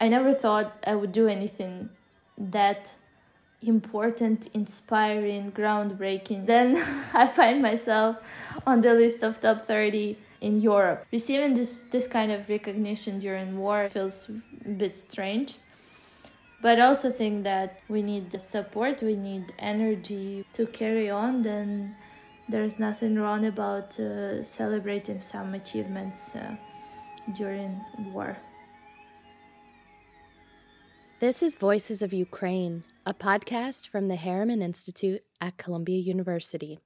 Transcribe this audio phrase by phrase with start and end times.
[0.00, 1.90] I never thought I would do anything
[2.36, 2.92] that
[3.62, 6.46] important, inspiring, groundbreaking.
[6.46, 6.76] Then
[7.14, 8.16] I find myself
[8.66, 11.04] on the list of top 30 in Europe.
[11.12, 14.30] Receiving this this kind of recognition during war feels
[14.64, 15.56] a bit strange.
[16.60, 21.42] But I also think that we need the support, we need energy to carry on.
[21.42, 21.94] Then
[22.48, 26.56] there's nothing wrong about uh, celebrating some achievements uh,
[27.36, 27.80] during
[28.12, 28.36] war.
[31.20, 36.78] This is Voices of Ukraine, a podcast from the Harriman Institute at Columbia University.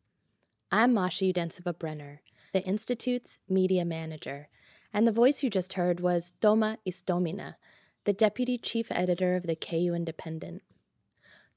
[0.70, 2.22] I'm Masha Udensiva Brenner,
[2.54, 4.48] the Institute's media manager,
[4.90, 7.56] and the voice you just heard was Toma Istomina,
[8.04, 10.62] the deputy chief editor of the Kyiv Independent.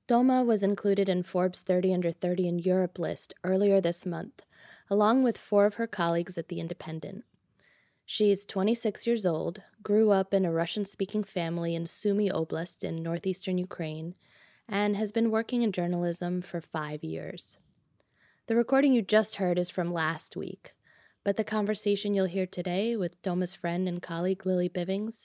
[0.10, 4.44] Toma was included in Forbes 30 Under 30 in Europe list earlier this month,
[4.90, 7.24] along with four of her colleagues at the Independent.
[8.08, 13.02] She's 26 years old, grew up in a Russian speaking family in Sumy Oblast in
[13.02, 14.14] northeastern Ukraine,
[14.70, 17.58] and has been working in journalism for five years.
[18.46, 20.74] The recording you just heard is from last week,
[21.24, 25.24] but the conversation you'll hear today with Toma's friend and colleague Lili Bivings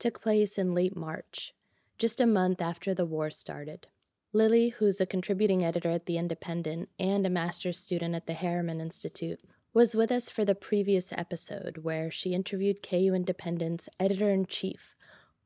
[0.00, 1.54] took place in late March,
[1.96, 3.86] just a month after the war started.
[4.32, 8.80] Lili, who's a contributing editor at The Independent and a master's student at the Harriman
[8.80, 9.40] Institute,
[9.76, 14.94] was with us for the previous episode where she interviewed Kyiv Independent's editor in chief,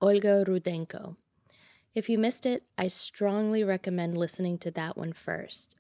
[0.01, 1.17] Olga Rudenko.
[1.97, 5.75] If you missed it, I strongly recommend listening to that one first,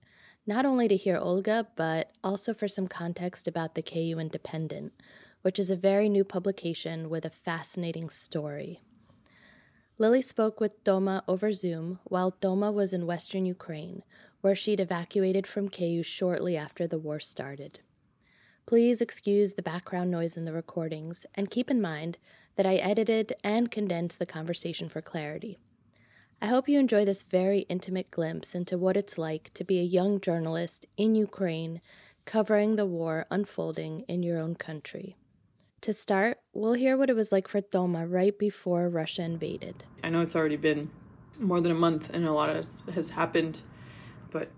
[0.49, 4.95] not only to hear Olga, but also for some context about the KU Independent,
[5.43, 8.81] which is a very new publication with a fascinating story.
[9.97, 14.03] Lili spoke with Toma over Zoom while Toma was in western Ukraine,
[14.41, 17.79] where she'd evacuated from Kyiv shortly after the war started.
[18.71, 22.19] Please excuse the background noise in the recordings and keep in mind
[22.55, 25.59] that I edited and condensed the conversation for clarity.
[26.41, 29.83] I hope you enjoy this very intimate glimpse into what it's like to be a
[29.83, 31.81] young journalist in Ukraine
[32.25, 35.17] covering the war unfolding in your own country.
[35.81, 39.83] To start, we'll hear what it was like for Toma right before Russia invaded.
[40.05, 40.93] I know it's already been
[41.41, 42.55] more than a month and a lot
[42.95, 43.63] has happened,
[44.31, 44.49] but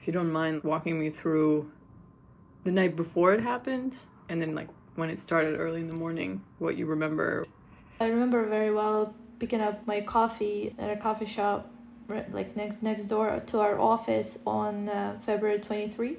[0.00, 1.70] if you don't mind walking me through
[2.64, 3.94] the night before it happened
[4.28, 7.46] and then like when it started early in the morning what you remember.
[8.00, 11.70] I remember very well picking up my coffee at a coffee shop
[12.32, 16.18] like next next door to our office on uh, february 23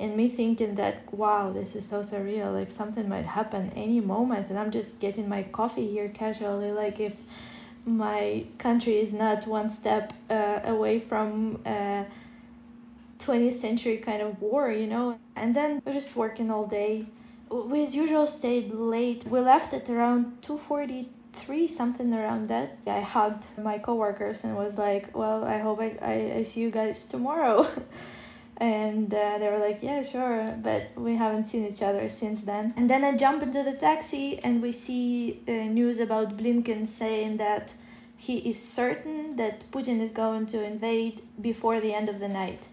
[0.00, 4.48] and me thinking that wow this is so surreal like something might happen any moment
[4.48, 7.14] and i'm just getting my coffee here casually like if
[7.84, 12.04] my country is not one step uh, away from uh,
[13.24, 15.18] 20th century kind of war, you know.
[15.36, 17.06] And then we're just working all day.
[17.50, 19.24] We as usual stayed late.
[19.24, 22.78] We left at around 2:43, something around that.
[22.86, 26.70] I hugged my coworkers and was like, "Well, I hope I I, I see you
[26.70, 27.66] guys tomorrow."
[28.62, 32.72] and uh, they were like yeah sure but we haven't seen each other since then
[32.76, 37.38] and then i jump into the taxi and we see uh, news about blinken saying
[37.38, 37.72] that
[38.16, 42.68] he is certain that putin is going to invade before the end of the night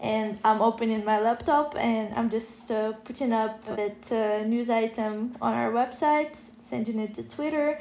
[0.00, 5.36] and I'm opening my laptop and I'm just uh, putting up that uh, news item
[5.42, 7.78] on our website, sending it to Twitter,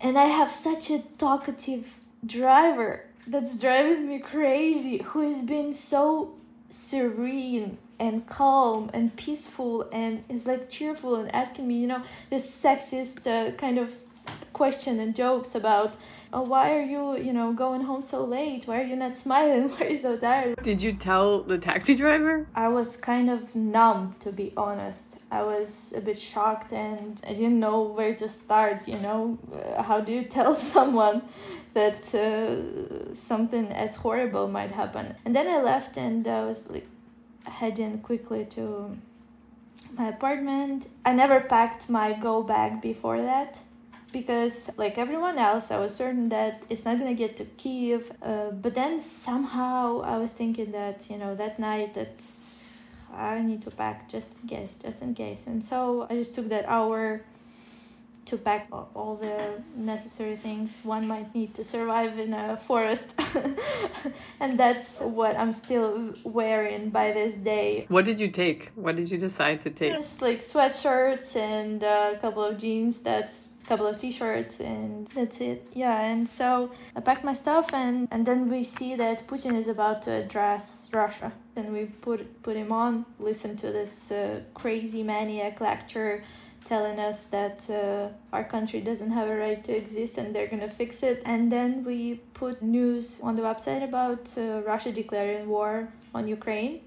[0.00, 6.34] and I have such a talkative driver that's driving me crazy who has been so
[6.68, 12.50] serene and calm and peaceful and is like cheerful and asking me, you know, this
[12.50, 13.94] sexist uh, kind of
[14.52, 15.94] question and jokes about
[16.32, 18.66] oh, why are you, you know, going home so late?
[18.66, 19.68] Why are you not smiling?
[19.70, 20.56] Why are you so tired?
[20.62, 22.46] Did you tell the taxi driver?
[22.54, 25.18] I was kind of numb, to be honest.
[25.30, 29.38] I was a bit shocked and I didn't know where to start, you know?
[29.78, 31.22] How do you tell someone
[31.74, 35.14] that uh, something as horrible might happen?
[35.24, 36.86] And then I left and I was like
[37.44, 38.96] heading quickly to
[39.96, 40.88] my apartment.
[41.04, 43.58] I never packed my go bag before that
[44.20, 48.50] because like everyone else i was certain that it's not gonna get to kiev uh,
[48.64, 52.16] but then somehow i was thinking that you know that night that
[53.12, 55.42] i need to pack just in case just in case.
[55.46, 57.22] And so i just took that hour
[58.26, 59.38] to pack all the
[59.76, 63.08] necessary things one might need to survive in a forest.
[64.40, 67.86] And that's what i'm still wearing by this day.
[67.88, 68.60] What did you take?
[68.74, 69.92] What did you decide to take?
[69.94, 73.36] Just like sweatshirts and a couple of jeans that's
[73.66, 78.24] couple of t-shirts and that's it yeah and so i packed my stuff and and
[78.24, 82.70] then we see that putin is about to address russia and we put put him
[82.70, 86.22] on listen to this uh, crazy maniac lecture
[86.66, 90.68] telling us that uh, our country doesn't have a right to exist and they're gonna
[90.68, 91.22] fix it.
[91.24, 96.80] And then we put news on the website about uh, Russia declaring war on Ukraine.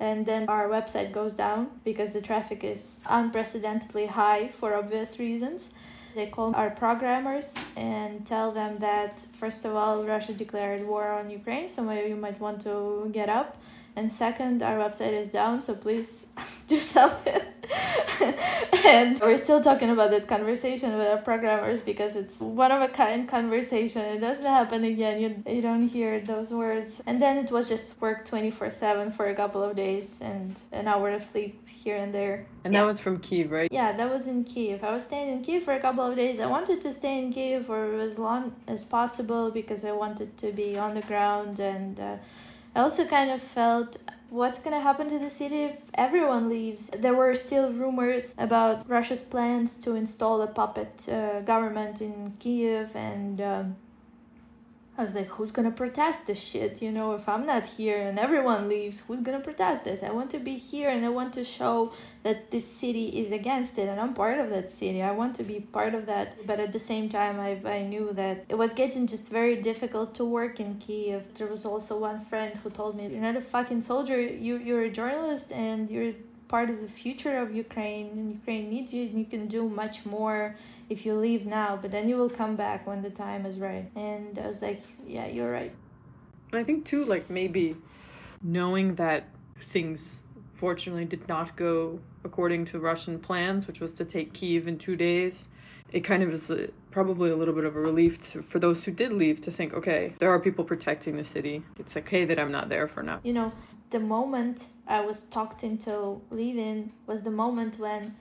[0.00, 5.70] And then our website goes down because the traffic is unprecedentedly high for obvious reasons.
[6.16, 11.28] They call our programmers and tell them that, first of all, Russia declared war on
[11.28, 13.58] Ukraine, so you might want to get up.
[13.96, 16.26] And second, our website is down, so please
[16.66, 17.40] do something.
[18.84, 22.88] and we're still talking about that conversation with our programmers because it's one of a
[22.88, 24.02] kind conversation.
[24.02, 25.18] It doesn't happen again.
[25.18, 27.02] You, you don't hear those words.
[27.06, 30.88] And then it was just work 24 7 for a couple of days and an
[30.88, 32.46] hour of sleep here and there.
[32.64, 32.80] And yeah.
[32.80, 33.72] that was from Kiev, right?
[33.72, 34.84] Yeah, that was in Kiev.
[34.84, 36.38] I was staying in Kiev for a couple of days.
[36.38, 40.52] I wanted to stay in Kiev for as long as possible because I wanted to
[40.52, 41.98] be on the ground and.
[41.98, 42.16] Uh,
[42.76, 43.96] I also kind of felt
[44.28, 46.90] what's gonna happen to the city if everyone leaves.
[46.92, 52.94] There were still rumors about Russia's plans to install a puppet uh, government in Kiev
[52.94, 53.40] and.
[53.40, 53.76] Um,
[54.98, 56.80] I was like, who's gonna protest this shit?
[56.80, 60.02] You know, if I'm not here and everyone leaves, who's gonna protest this?
[60.02, 63.76] I want to be here and I want to show that this city is against
[63.76, 65.02] it and I'm part of that city.
[65.02, 66.46] I want to be part of that.
[66.46, 70.14] But at the same time, I, I knew that it was getting just very difficult
[70.14, 71.34] to work in Kiev.
[71.34, 74.82] There was also one friend who told me, You're not a fucking soldier, you, you're
[74.82, 76.14] a journalist and you're
[76.48, 80.06] part of the future of Ukraine and Ukraine needs you and you can do much
[80.06, 80.56] more
[80.88, 83.90] if you leave now, but then you will come back when the time is right.
[83.96, 85.72] And I was like, yeah, you're right.
[86.52, 87.76] And I think too, like maybe
[88.42, 89.28] knowing that
[89.70, 90.22] things
[90.54, 94.96] fortunately did not go according to Russian plans, which was to take Kiev in two
[94.96, 95.46] days,
[95.92, 96.50] it kind of is
[96.96, 99.74] probably a little bit of a relief to, for those who did leave to think,
[99.74, 101.56] okay, there are people protecting the city.
[101.78, 103.18] It's okay that I'm not there for now.
[103.22, 103.52] You know,
[103.90, 104.56] the moment
[104.88, 105.94] I was talked into
[106.30, 108.16] leaving was the moment when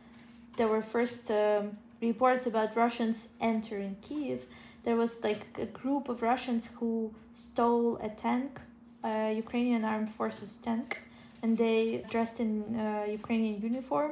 [0.58, 4.40] there were first um, reports about Russians entering Kiev.
[4.84, 8.60] There was like a group of Russians who stole a tank,
[9.06, 11.02] a Ukrainian armed forces tank,
[11.42, 14.12] and they dressed in uh, Ukrainian uniform,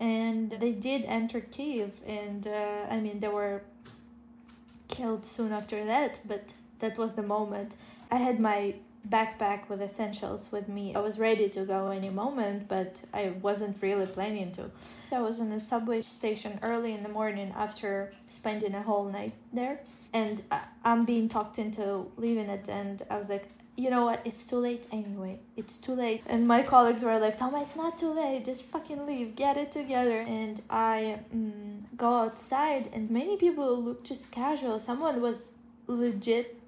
[0.00, 1.90] and they did enter Kiev.
[2.06, 3.60] And uh, I mean, there were
[4.88, 7.74] killed soon after that, but that was the moment.
[8.10, 8.74] I had my
[9.08, 10.94] backpack with essentials with me.
[10.94, 14.70] I was ready to go any moment, but I wasn't really planning to.
[15.12, 19.34] I was in a subway station early in the morning after spending a whole night
[19.52, 19.80] there,
[20.12, 20.42] and
[20.84, 24.20] I'm being talked into leaving it, and I was like, you know what?
[24.24, 25.40] It's too late anyway.
[25.56, 26.22] It's too late.
[26.26, 28.44] And my colleagues were like, Toma, it's not too late.
[28.44, 29.34] Just fucking leave.
[29.34, 30.20] Get it together.
[30.20, 34.78] And I mm, go outside, and many people look just casual.
[34.78, 35.54] Someone was
[35.86, 36.60] legit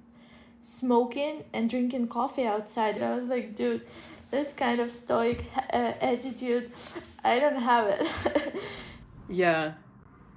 [0.62, 2.97] smoking and drinking coffee outside.
[2.97, 3.82] And I was like, dude,
[4.31, 6.73] this kind of stoic uh, attitude,
[7.23, 8.55] I don't have it.
[9.29, 9.75] yeah.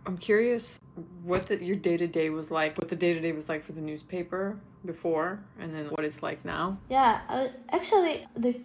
[0.06, 0.80] I'm curious
[1.24, 3.66] what the, your day to day was like, what the day to day was like
[3.66, 6.80] for the newspaper before, and then what it's like now.
[6.90, 8.60] Yeah, uh, actually, the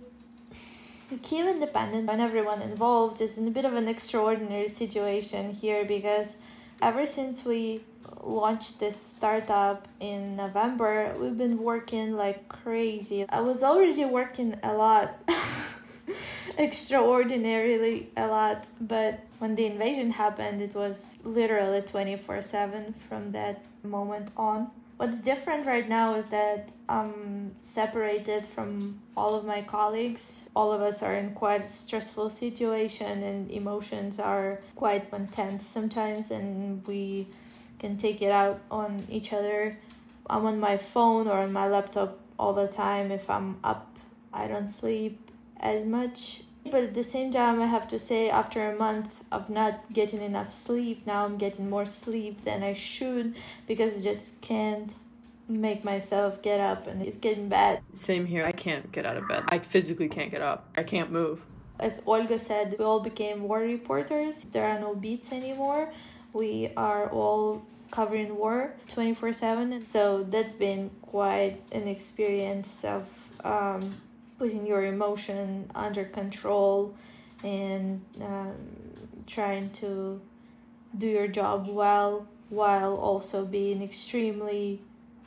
[1.11, 5.85] the Kyiv Independent and everyone involved is in a bit of an extraordinary situation here
[5.85, 6.37] because
[6.81, 7.83] ever since we
[8.23, 13.27] launched this startup in November, we've been working like crazy.
[13.29, 15.21] I was already working a lot,
[16.59, 23.63] extraordinarily a lot, but when the invasion happened, it was literally 24 7 from that
[23.83, 24.71] moment on.
[24.97, 30.49] What's different right now is that I'm separated from all of my colleagues.
[30.55, 36.31] All of us are in quite a stressful situation and emotions are quite intense sometimes
[36.31, 37.27] and we
[37.81, 39.77] can take it out on each other.
[40.31, 43.11] I'm on my phone or on my laptop all the time.
[43.11, 43.99] If I'm up,
[44.33, 45.19] I don't sleep
[45.59, 46.44] as much.
[46.71, 50.23] But at the same time, I have to say, after a month of not getting
[50.23, 53.35] enough sleep, now I'm getting more sleep than I should
[53.67, 54.95] because I just can't
[55.47, 57.81] make myself get up and it's getting bad.
[57.93, 58.47] Same here.
[58.47, 59.45] I can't get out of bed.
[59.49, 60.69] I physically can't get up.
[60.77, 61.43] I can't move.
[61.79, 64.45] As Olga said, we all became war reporters.
[64.53, 65.93] There are no beats anymore.
[66.33, 73.07] We are all covering war 24 7 so that's been quite an experience of
[73.45, 73.95] um,
[74.45, 76.95] putting your emotion under control
[77.43, 78.53] and um,
[79.27, 80.21] trying to
[80.99, 84.83] do your job well while also being extremely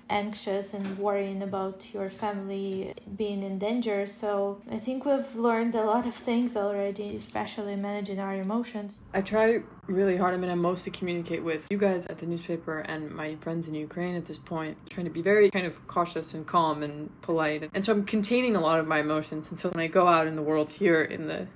[0.09, 4.07] anxious and worrying about your family being in danger.
[4.07, 8.99] So I think we've learned a lot of things already, especially managing our emotions.
[9.13, 10.33] I try really hard.
[10.33, 13.75] I mean, I mostly communicate with you guys at the newspaper and my friends in
[13.75, 17.69] Ukraine at this point, trying to be very kind of cautious and calm and polite.
[17.73, 19.49] And so I'm containing a lot of my emotions.
[19.49, 21.47] And so when I go out in the world here in the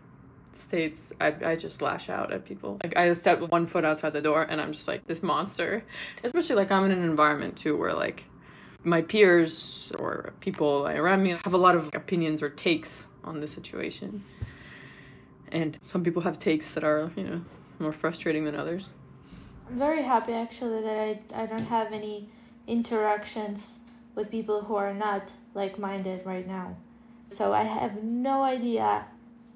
[0.55, 2.79] states, I, I just lash out at people.
[2.83, 5.83] Like I step one foot outside the door and I'm just like this monster.
[6.23, 8.25] Especially like I'm in an environment too where like
[8.83, 13.47] my peers or people around me have a lot of opinions or takes on the
[13.47, 14.23] situation.
[15.51, 17.41] And some people have takes that are, you know,
[17.79, 18.89] more frustrating than others.
[19.69, 22.29] I'm very happy actually that I, I don't have any
[22.67, 23.79] interactions
[24.15, 26.77] with people who are not like minded right now.
[27.29, 29.05] So I have no idea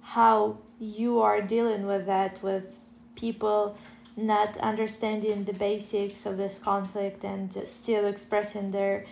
[0.01, 2.75] how you are dealing with that, with
[3.15, 3.77] people
[4.17, 9.05] not understanding the basics of this conflict and still expressing their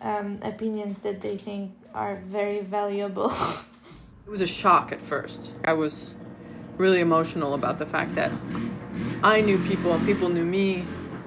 [0.00, 3.30] um, opinions that they think are very valuable.
[4.26, 5.52] it was a shock at first.
[5.64, 6.14] I was
[6.76, 8.32] really emotional about the fact that
[9.22, 10.84] I knew people and people knew me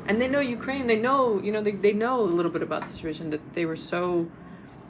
[0.08, 0.88] and they know Ukraine.
[0.88, 3.66] They know, you know, they, they know a little bit about the situation that they
[3.66, 4.30] were so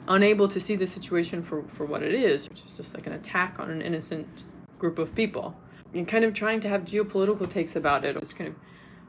[0.08, 3.12] unable to see the situation for, for what it is, which is just like an
[3.12, 4.46] attack on an innocent
[4.78, 5.56] group of people.
[5.94, 8.16] And kind of trying to have geopolitical takes about it.
[8.16, 8.56] It's kind of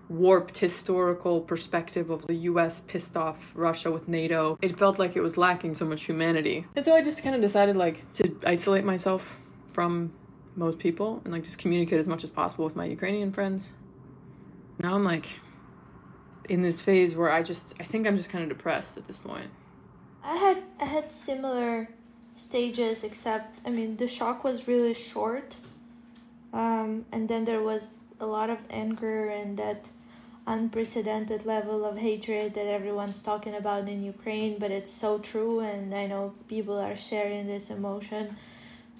[0.09, 4.57] warped historical perspective of the US pissed off Russia with NATO.
[4.61, 6.65] It felt like it was lacking so much humanity.
[6.75, 9.37] And so I just kind of decided like to isolate myself
[9.71, 10.13] from
[10.55, 13.69] most people and like just communicate as much as possible with my Ukrainian friends.
[14.79, 15.27] Now I'm like
[16.49, 19.17] in this phase where I just I think I'm just kind of depressed at this
[19.17, 19.49] point.
[20.23, 21.89] I had I had similar
[22.35, 25.55] stages except I mean the shock was really short.
[26.53, 29.89] Um, and then there was a lot of anger and that
[30.45, 35.93] unprecedented level of hatred that everyone's talking about in Ukraine, but it's so true, and
[35.95, 38.35] I know people are sharing this emotion.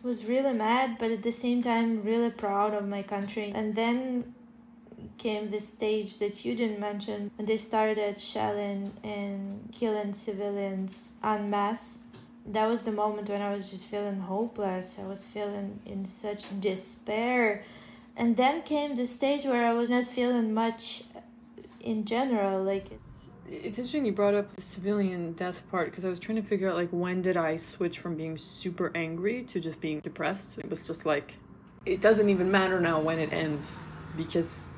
[0.03, 3.51] I Was really mad, but at the same time, really proud of my country.
[3.53, 4.33] And then
[5.17, 11.50] came the stage that you didn't mention when they started shelling and killing civilians en
[11.50, 12.00] masse.
[12.45, 15.00] That was the moment when I was just feeling hopeless.
[15.00, 17.63] I was feeling in such despair.
[18.15, 21.03] And then came the stage where I was not feeling much
[21.79, 22.62] in general.
[22.63, 23.00] Like,
[23.50, 26.69] it's interesting you brought up the civilian death part because I was trying to figure
[26.69, 30.57] out like when did I switch from being super angry to just being depressed.
[30.57, 31.33] It was just like
[31.85, 33.79] it doesn't even matter now when it ends
[34.15, 34.69] because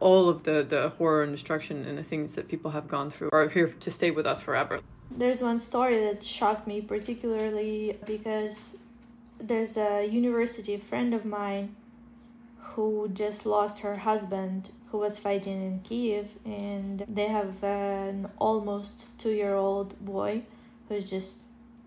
[0.00, 3.30] all of the the horror and destruction and the things that people have gone through
[3.32, 4.80] are here to stay with us forever.
[5.10, 8.78] There's one story that shocked me particularly because
[9.40, 11.74] there's a university friend of mine
[12.58, 19.04] who just lost her husband who was fighting in Kiev and they have an almost
[19.18, 20.42] 2-year-old boy
[20.88, 21.38] who's just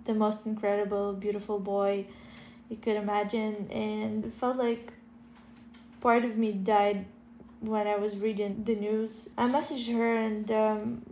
[0.06, 2.06] the most incredible beautiful boy
[2.70, 4.94] you could imagine and it felt like
[6.02, 7.06] part of me died
[7.62, 9.30] when I was reading the news.
[9.38, 11.06] I messaged her, and um,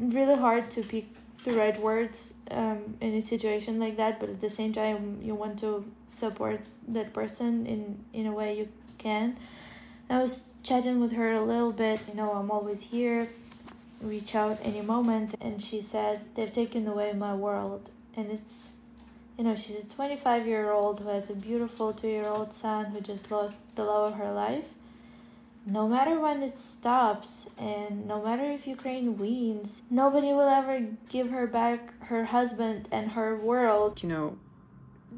[0.00, 1.06] really hard to pick
[1.44, 4.20] the right words um, in a situation like that.
[4.20, 8.56] But at the same time, you want to support that person in in a way
[8.56, 9.36] you can.
[10.08, 12.00] I was chatting with her a little bit.
[12.08, 13.28] You know, I'm always here.
[14.00, 18.72] Reach out any moment, and she said they've taken away my world, and it's
[19.40, 22.86] you know, she's a 25 year old who has a beautiful two year old son
[22.86, 24.66] who just lost the love of her life
[25.70, 31.30] no matter when it stops and no matter if Ukraine wins, nobody will ever give
[31.30, 34.02] her back her husband and her world.
[34.02, 34.38] You know,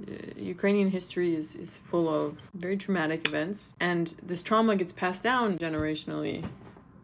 [0.09, 5.23] uh, Ukrainian history is, is full of very traumatic events, and this trauma gets passed
[5.23, 6.47] down generationally.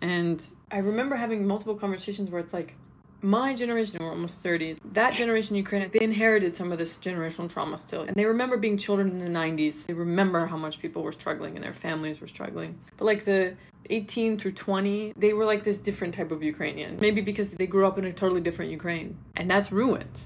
[0.00, 2.74] And I remember having multiple conversations where it's like,
[3.22, 7.78] my generation, we're almost 30, that generation Ukraine, they inherited some of this generational trauma
[7.78, 8.02] still.
[8.02, 9.86] And they remember being children in the 90s.
[9.86, 12.78] They remember how much people were struggling and their families were struggling.
[12.96, 13.56] But like the
[13.90, 16.98] 18 through 20, they were like this different type of Ukrainian.
[17.00, 19.16] Maybe because they grew up in a totally different Ukraine.
[19.36, 20.16] And that's ruined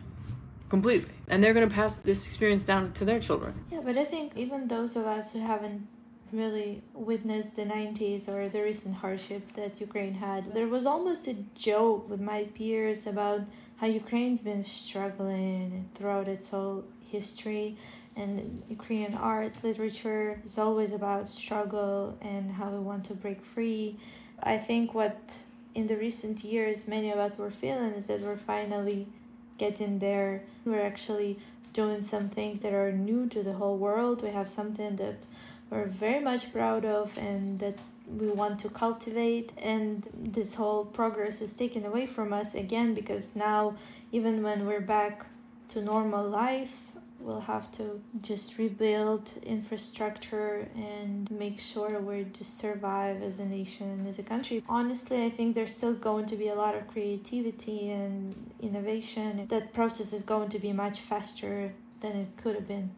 [0.68, 1.12] completely.
[1.28, 3.54] And they're going to pass this experience down to their children.
[3.70, 5.87] Yeah, but I think even those of us who haven't
[6.32, 10.54] really witnessed the 90s or the recent hardship that Ukraine had.
[10.54, 13.42] There was almost a joke with my peers about
[13.76, 17.76] how Ukraine's been struggling throughout its whole history
[18.16, 23.96] and Ukrainian art, literature is always about struggle and how we want to break free.
[24.42, 25.18] I think what
[25.74, 29.06] in the recent years many of us were feeling is that we're finally
[29.56, 30.42] getting there.
[30.64, 31.38] We're actually
[31.72, 34.22] doing some things that are new to the whole world.
[34.22, 35.16] We have something that
[35.72, 39.52] we're very much proud of and that we want to cultivate.
[39.56, 43.76] And this whole progress is taken away from us again because now
[44.12, 45.26] even when we're back
[45.70, 46.76] to normal life
[47.18, 53.88] we'll have to just rebuild infrastructure and make sure we're just survive as a nation
[53.88, 54.62] and as a country.
[54.68, 59.46] Honestly i think there's still going to be a lot of creativity and innovation.
[59.48, 62.90] That process is going to be much faster than it could have been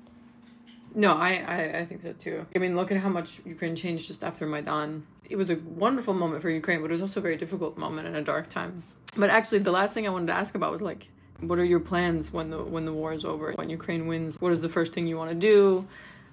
[0.95, 2.47] No, I, I, I think so too.
[2.55, 5.05] I mean, look at how much Ukraine changed just after Maidan.
[5.29, 8.07] It was a wonderful moment for Ukraine, but it was also a very difficult moment
[8.07, 8.85] and a dark time.
[9.17, 11.09] But actually, the last thing I wanted to ask about was like,
[11.41, 13.53] what are your plans when the when the war is over?
[13.53, 15.87] When Ukraine wins, what is the first thing you want to do?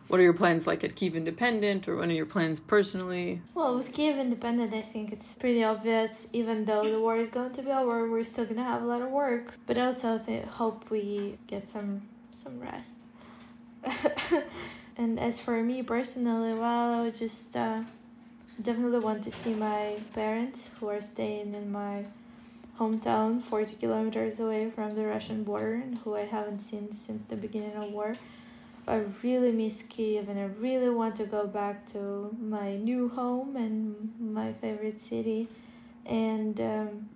[0.07, 3.41] What are your plans like at Kyiv Independent, or what are your plans personally?
[3.55, 6.27] Well, with Kyiv Independent, I think it's pretty obvious.
[6.33, 9.01] Even though the war is going to be over, we're still gonna have a lot
[9.01, 9.53] of work.
[9.65, 12.01] But also, I hope we get some
[12.31, 13.00] some rest.
[14.97, 17.81] and as for me personally, well, I would just uh,
[18.61, 22.05] definitely want to see my parents who are staying in my
[22.79, 27.35] hometown, 40 kilometers away from the Russian border, and who I haven't seen since the
[27.35, 28.15] beginning of war.
[28.87, 33.55] I really miss Kiev and I really want to go back to my new home
[33.55, 35.47] and my favorite city
[36.05, 37.09] and um,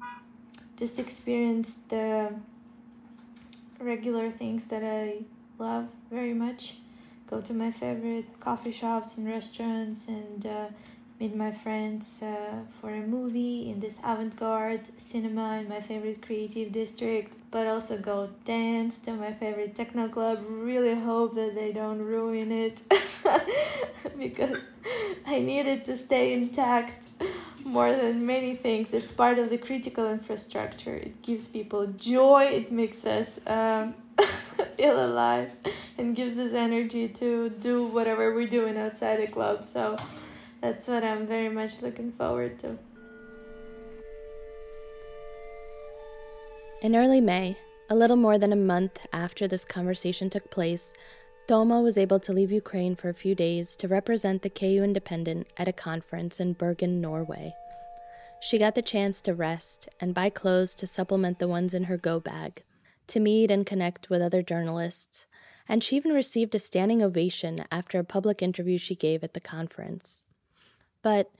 [0.77, 2.33] just experience the
[3.79, 5.23] regular things that I
[5.57, 6.75] love very much.
[7.27, 10.67] Go to my favorite coffee shops and restaurants and uh,
[11.19, 16.71] meet my friends uh, for a movie in this avant-garde cinema in my favorite creative
[16.71, 20.43] district but also go dance to my favorite techno club.
[20.47, 22.81] Really hope that they don't ruin it
[24.19, 24.59] because
[25.25, 27.05] i need it to stay intact
[27.65, 28.93] more than many things.
[28.93, 30.95] It's part of the critical infrastructure.
[30.95, 32.43] It gives people joy.
[32.45, 33.95] It makes us um,
[34.65, 35.51] feel alive
[35.97, 39.95] and gives us energy to do whatever we're doing outside the club so
[40.61, 42.77] that's what I'm very much looking forward to.
[46.81, 47.57] In early May,
[47.89, 50.93] a little more than a month after this conversation took place,
[51.47, 55.47] Toma was able to leave Ukraine for a few days to represent the Kyiv Independent
[55.57, 57.53] at a conference in Bergen, Norway.
[58.39, 61.97] She got the chance to rest and buy clothes to supplement the ones in her
[61.97, 62.63] go bag,
[63.07, 65.25] to meet and connect with other journalists,
[65.67, 69.39] and she even received a standing ovation after a public interview she gave at the
[69.39, 70.23] conference.
[71.01, 71.31] But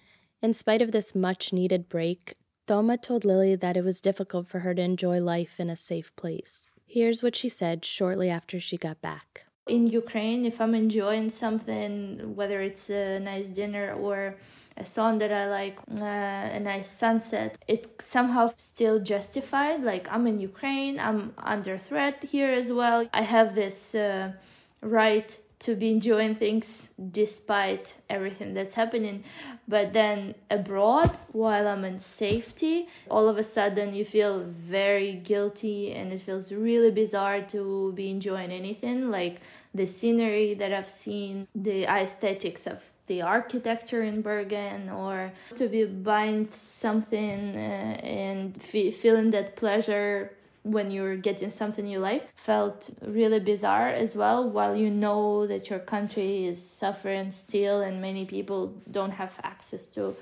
[0.42, 2.36] in spite of this much needed break,
[2.68, 6.16] Toma told Lili that it was difficult for her to enjoy life in a safe
[6.16, 6.72] place.
[6.88, 9.46] Here's what she said shortly after she got back.
[9.68, 14.38] In Ukraine, if I'm enjoying something, whether it's a nice dinner or
[14.78, 19.84] a song that I like, uh, a nice sunset, it somehow still justified.
[19.84, 23.08] Like I'm in Ukraine, I'm under threat here as well.
[23.14, 24.34] I have this uh,
[24.82, 29.24] right to be enjoying things despite everything that's happening.
[29.68, 35.94] But then abroad, while I'm in safety, all of a sudden you feel very guilty
[35.94, 39.40] and it feels really bizarre to be enjoying anything like
[39.74, 45.86] the scenery that I've seen, the aesthetics of the architecture in Bergen, or to be
[45.86, 50.32] buying something uh, and feeling that pleasure
[50.66, 55.70] when you're getting something you like felt really bizarre as well while you know that
[55.70, 60.16] your country is suffering still and many people don't have access to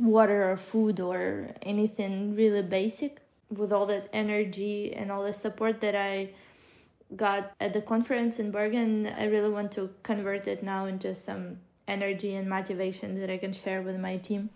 [0.00, 3.18] water or food or anything really basic.
[3.48, 6.30] With all that energy and all the support that i
[7.16, 11.58] got at the conference in bergen i really want to convert it now into some
[11.88, 14.50] energy and motivation that i can share with my team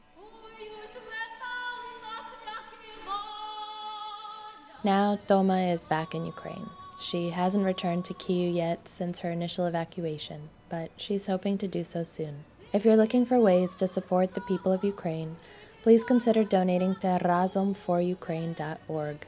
[4.87, 6.71] Now, Toma is back in Ukraine.
[7.01, 11.83] She hasn't returned to Kyiv yet since her initial evacuation, but she's hoping to do
[11.83, 12.45] so soon.
[12.73, 15.39] If you're looking for ways to support the people of Ukraine,
[15.83, 19.27] please consider donating to razomforukraine.org.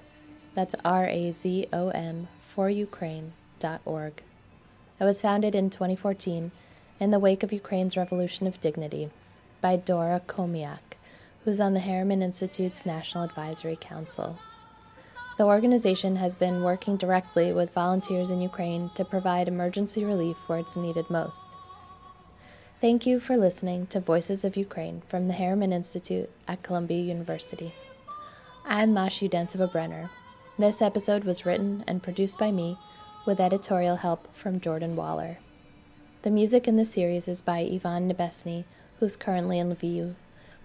[0.54, 4.22] That's R A Z O M for Ukraine.org.
[5.00, 6.50] It was founded in 2014
[6.98, 9.10] in the wake of Ukraine's Revolution of Dignity
[9.60, 10.96] by Dora Chomiak,
[11.44, 14.38] who's on the Harriman Institute's National Advisory Council.
[15.36, 20.58] The organization has been working directly with volunteers in Ukraine to provide emergency relief where
[20.58, 21.46] it's needed most.
[22.80, 27.72] Thank you for listening to Voices of Ukraine from the Harriman Institute at Columbia University.
[28.64, 30.10] I'm Masha Udensiva Brenner.
[30.60, 32.78] This episode was written and produced by me
[33.24, 35.38] with editorial help from Jordan Waller.
[36.22, 38.64] The music in the series is by Ivan Nebesny,
[38.98, 40.16] who's currently in Lviv.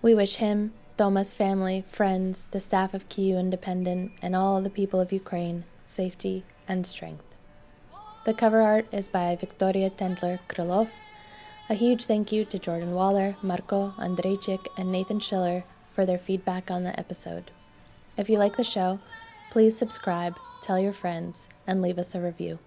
[0.01, 4.99] We wish him Toma's family, friends, the staff of Kyiv Independent, and all the people
[4.99, 7.36] of Ukraine safety and strength.
[8.25, 10.89] The cover art is by Victoria Tendler Krylov.
[11.69, 16.71] A huge thank you to Jordan Waller, Marco Andrejczyk, and Nathan Schiller for their feedback
[16.71, 17.51] on the episode.
[18.17, 18.99] If you like the show,
[19.54, 22.58] please subscribe, tell your friends, and leave us a review.